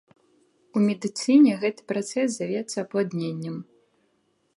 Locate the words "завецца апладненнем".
2.39-3.61